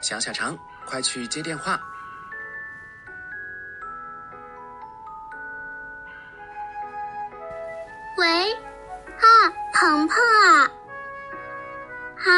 [0.00, 0.56] 小小肠，
[0.86, 1.80] 快去接电话。
[8.16, 9.26] 喂，啊，
[9.74, 10.64] 鹏鹏啊，
[12.16, 12.30] 啊，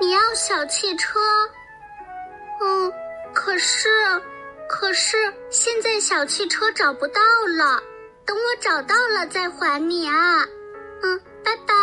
[0.00, 1.18] 你要小汽车？
[2.60, 2.92] 嗯，
[3.32, 3.88] 可是，
[4.68, 5.16] 可是
[5.50, 7.20] 现在小汽车找不到
[7.56, 7.82] 了，
[8.24, 10.44] 等我找到了再还你啊。
[11.02, 11.74] 嗯，拜拜。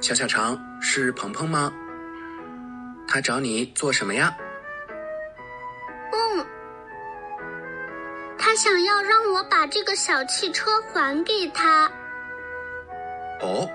[0.00, 1.72] 小小肠是鹏鹏吗？
[3.06, 4.34] 他找你做什么呀？
[6.12, 6.46] 嗯，
[8.38, 11.90] 他想要让我把这个小汽车还给他。
[13.40, 13.68] 哦，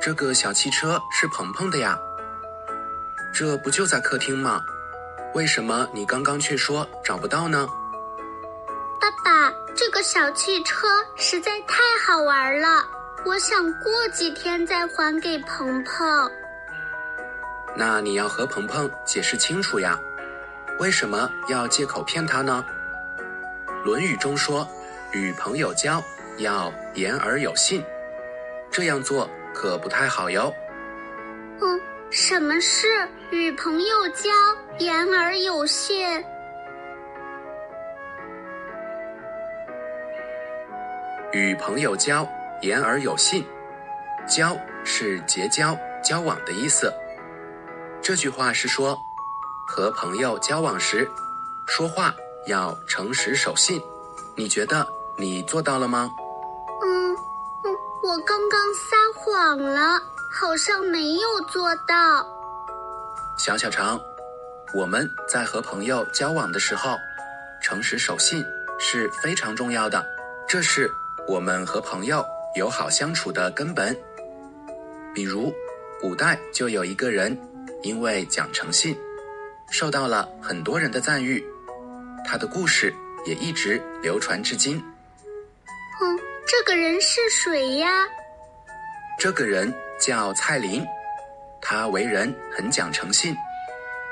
[0.00, 1.98] 这个小汽车是鹏鹏的呀。
[3.32, 4.60] 这不就在客厅吗？
[5.34, 7.68] 为什么你刚刚却说找不到呢？
[9.00, 12.84] 爸爸，这个小汽车实在太好玩了，
[13.24, 16.30] 我想过几天再还给鹏鹏。
[17.76, 19.98] 那你要和鹏鹏解释清楚呀，
[20.78, 22.64] 为什么要借口骗他呢？
[23.84, 24.66] 《论语》中说，
[25.12, 26.02] 与朋友交
[26.38, 27.84] 要言而有信，
[28.70, 30.54] 这样做可不太好哟。
[31.60, 34.30] 嗯，什么是与朋友交
[34.78, 36.24] 言而有信？
[41.32, 42.28] 与朋友交
[42.62, 43.44] 言而有信，
[44.28, 46.92] 交是结交、交往的意思。
[48.04, 48.98] 这句话是说，
[49.66, 51.10] 和朋友交往时，
[51.66, 52.14] 说话
[52.46, 53.80] 要诚实守信。
[54.36, 56.10] 你觉得你做到了吗？
[56.82, 59.98] 嗯，我我刚刚撒谎了，
[60.30, 62.26] 好像没有做到。
[63.38, 63.98] 小小肠，
[64.74, 66.98] 我们在和朋友交往的时候，
[67.62, 68.44] 诚实守信
[68.78, 70.04] 是非常重要的，
[70.46, 70.92] 这是
[71.26, 72.22] 我们和朋友
[72.54, 73.96] 友好相处的根本。
[75.14, 75.50] 比如，
[76.02, 77.34] 古代就有一个人。
[77.84, 78.96] 因为讲诚信，
[79.70, 81.44] 受到了很多人的赞誉，
[82.26, 82.92] 他的故事
[83.26, 84.82] 也一直流传至今。
[86.00, 88.06] 嗯，这个人是谁呀？
[89.18, 90.82] 这个人叫蔡林，
[91.60, 93.36] 他为人很讲诚信，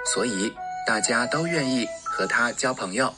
[0.04, 0.52] 所以
[0.86, 3.12] 大家都愿意和他交朋友。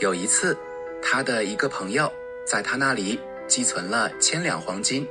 [0.00, 0.58] 有一次，
[1.00, 2.12] 他的一个朋友
[2.44, 5.06] 在他那里寄存了千两黄金，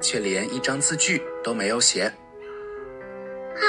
[0.00, 2.10] 却连一张字据都没有写。
[3.60, 3.66] 啊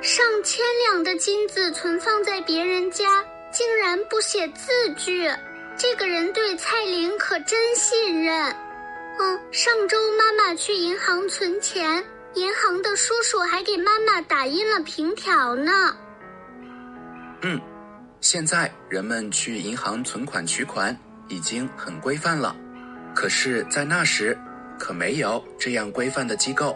[0.00, 5.30] 上千两的金子存放在别人家，竟然不写字据，
[5.76, 8.54] 这个人对蔡玲可真信任。
[9.20, 15.96] 嗯，上周妈妈去银行存钱，银行的叔叔还给妈妈打印了凭条呢。
[17.42, 17.60] 嗯，
[18.20, 20.96] 现在人们去银行存款取款
[21.28, 22.56] 已经很规范了，
[23.14, 24.36] 可是，在那时
[24.78, 26.74] 可没有这样规范的机构。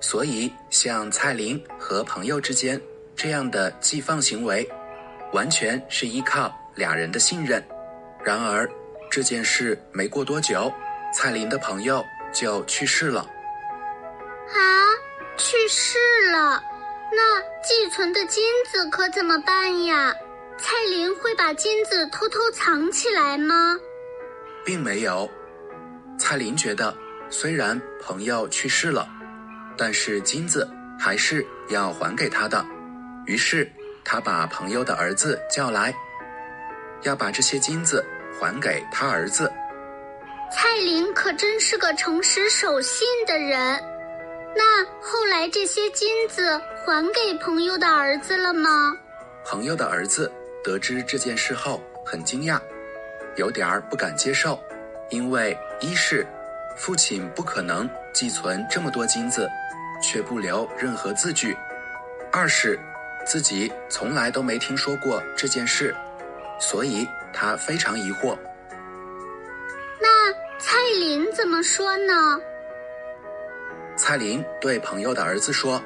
[0.00, 2.80] 所以，像蔡琳和朋友之间
[3.16, 4.68] 这样的寄放行为，
[5.32, 7.62] 完全是依靠俩人的信任。
[8.22, 8.68] 然而，
[9.10, 10.72] 这件事没过多久，
[11.14, 13.20] 蔡琳的朋友就去世了。
[13.20, 14.58] 啊，
[15.36, 15.98] 去世
[16.30, 16.62] 了？
[17.12, 20.14] 那寄存的金子可怎么办呀？
[20.58, 23.76] 蔡琳会把金子偷偷藏起来吗？
[24.64, 25.28] 并没有。
[26.18, 26.94] 蔡琳觉得，
[27.30, 29.08] 虽然朋友去世了。
[29.76, 32.64] 但是金子还是要还给他的，
[33.26, 33.70] 于是
[34.04, 35.94] 他把朋友的儿子叫来，
[37.02, 38.04] 要把这些金子
[38.40, 39.52] 还给他儿子。
[40.50, 43.78] 蔡林可真是个诚实守信的人。
[44.54, 48.70] 那后来这些金子还给朋友的儿子了吗？
[49.44, 50.32] 朋友的儿子
[50.64, 52.58] 得知这件事后很惊讶，
[53.36, 54.58] 有点儿不敢接受，
[55.10, 56.26] 因为一是
[56.74, 59.46] 父亲不可能寄存这么多金子。
[60.02, 61.56] 却不留任何字据。
[62.32, 62.78] 二是
[63.24, 65.94] 自己从来都没听说过这件事，
[66.60, 68.36] 所以他非常疑惑。
[70.00, 72.40] 那蔡林怎么说呢？
[73.96, 75.82] 蔡林对朋友的儿子说：“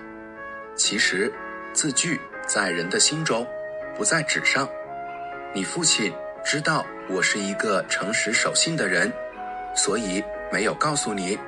[0.75, 1.33] 其实
[1.73, 3.47] 字据在人的心中，
[3.97, 4.69] 不在纸上。
[5.53, 6.13] 你父亲
[6.45, 9.13] 知道我是一个诚实守信的人，
[9.77, 11.39] 所以没有告诉你。”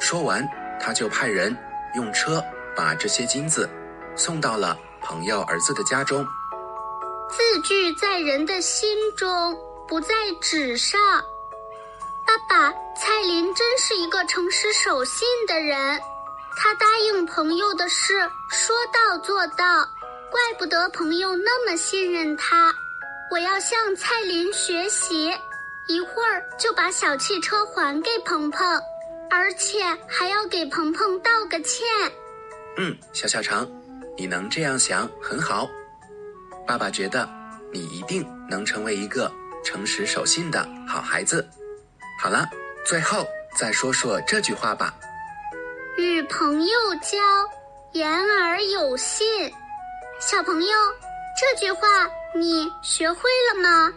[0.00, 0.46] 说完，
[0.80, 1.56] 他就派人。
[1.94, 2.42] 用车
[2.76, 3.68] 把这些金子
[4.16, 6.26] 送到了朋友儿子的家中。
[7.30, 9.56] 字句在人的心中，
[9.86, 11.00] 不在纸上。
[12.26, 16.00] 爸爸，蔡林真是一个诚实守信的人，
[16.56, 18.18] 他答应朋友的事
[18.50, 19.84] 说到做到，
[20.30, 22.74] 怪不得朋友那么信任他。
[23.30, 25.30] 我要向蔡林学习，
[25.86, 28.80] 一会儿就把小汽车还给鹏鹏。
[29.30, 31.86] 而且还要给鹏鹏道个歉。
[32.76, 33.68] 嗯，小小肠，
[34.16, 35.68] 你能这样想很好。
[36.66, 37.28] 爸爸觉得
[37.72, 39.30] 你一定能成为一个
[39.64, 41.46] 诚实守信的好孩子。
[42.22, 42.48] 好了，
[42.84, 43.26] 最后
[43.58, 44.94] 再说说这句话吧：
[45.96, 47.18] 与朋友交，
[47.92, 49.26] 言而有信。
[50.20, 50.70] 小朋友，
[51.38, 51.80] 这句话
[52.34, 53.22] 你学会
[53.52, 53.92] 了吗？